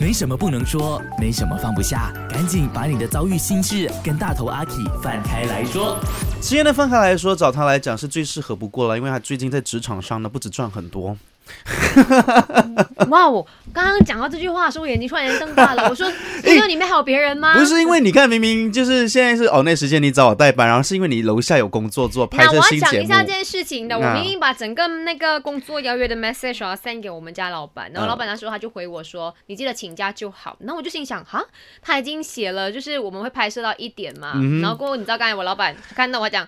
[0.00, 5.98] 没什么不能说，没什么放不下，赶紧把你的遭遇心事跟大头阿 K 放开来说。
[6.40, 11.16] 今天的放开来说，找他来讲是最适合不过了，因为他最近在职场上呢，不止赚很多。
[13.10, 13.28] 哇！
[13.28, 15.88] 我刚刚讲到这句话的时候，我眼睛突然间瞪大了。
[15.88, 16.10] 我说
[16.42, 22.92] ：“学校里面还有别人吗？”不是因为你看，明明就是现在是哦，那时间你找我代班，然后是因为你楼下有工作做，拍那我要摄新节目。
[22.92, 23.98] 讲一下这件事情的。
[23.98, 31.44] 我啊明明把整个那个工作邀约的 message 啊 send 给我们家老板，然后嗯老板那时候他就回我说：“你记得请假就好。”然后我就心想：“哈，
[31.82, 34.32] 他已经写了，就是我们会拍摄到一点嘛。
[34.36, 36.46] 嗯然后过后你知道刚才我老板看到我讲。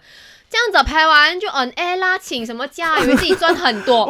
[0.48, 2.98] 这样子拍完就 on air 啦，请什么假？
[3.00, 4.06] 以为自己赚很多。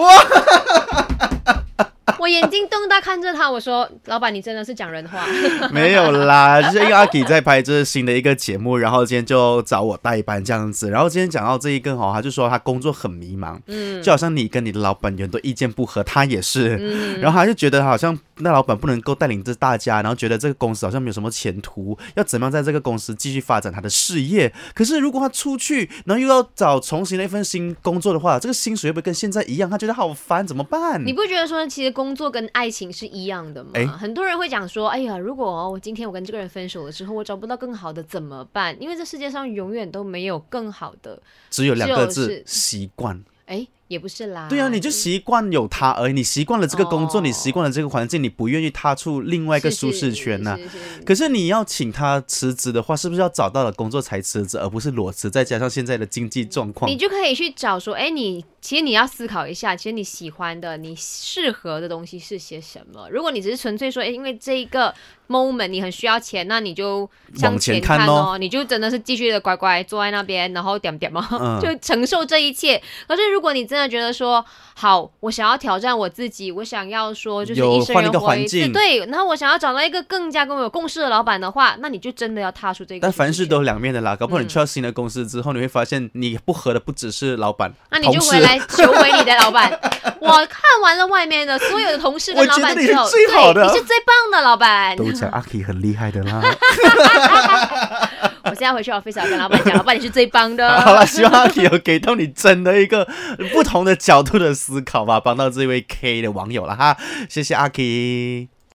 [2.37, 5.27] 我眼睛瞪大看着他，我说：“老板，你真的是讲人话。
[5.73, 10.91] 没有啦，就是因为阿 K 在拍这新的一个节目，然后今天就找我代班这样子。
[10.91, 16.77] 然后今天讲到这一个哈，他就说他工作很迷茫，嗯就好像你跟你的老板有很多意见不合，他也是。
[16.79, 24.53] 嗯然后他就觉得好像那老板不能够带领着大家，然后觉得这个公司好像没有什么前途，要怎么样在这个公司继续发展他的事业。
[24.75, 29.71] 可是如果他出去，然后又要找重新的一份新工作的话，这个薪水会不会跟现在一样？
[29.71, 31.03] 他觉得好烦，怎么办？
[31.05, 33.71] 你不觉得说，其实工作跟爱情是一样的吗？
[33.74, 38.77] 哎很多人会讲说，哎呀，如果哦我今天我跟这个人分手了之后，我找不到更好的怎么办？
[38.80, 41.21] 因为这世界上永远都没有更好的。
[41.51, 43.24] 只有两个字：习惯。
[43.47, 44.48] 哎，也不是啦。
[44.48, 55.30] 对啊，你就习惯有他而已，你习惯了这个工作，哦你习惯了这个环境，你不愿意踏出另外一个舒适圈呐、是是是是可是你要请他辞职的话，是不是要找到了工作才辞职，而不是裸辞？
[55.30, 63.09] 再加上现在的经济状况你，就可以去找说，哎，你其实你要思考一下，其实你喜欢的、你适合的东西是些什么。
[63.10, 64.92] 如果你只是纯粹说，哎，因为这一个
[65.28, 72.82] moment 你很需要钱，那你就向往前前看咯哦，你就真的是继续的乖乖坐在那边，然后点点嘛，嗯就承受这一切。
[73.06, 74.44] 可是如果你真的觉得说，
[74.75, 83.00] 好，我想要挑战我自己，我想要说就是有一生换一个人活一次，环境对，然后我想要找到一个更加跟我有共识的老板的话，那你就真的要踏出这个。
[83.00, 84.15] 但凡事都有两面的啦。
[84.16, 89.78] 搞不好你嗯去到新的公司之后，你会发现你不合的不只是老板，那你就回来求回你的老板。
[90.21, 94.97] 我看完了外面的所有的同事跟老板之后，最好的对，你是最棒的老板。
[94.97, 96.43] 都讲阿 K 很厉害的啦。
[98.44, 100.81] 我现在回去 office 跟老板讲，老板你是最棒的。
[100.81, 103.09] 好了，希望阿 K 有给到你真的一个
[103.53, 106.97] 不同的角度的思考吧，帮到这位 K 的网友了哈，
[107.28, 108.49] 谢谢阿 K。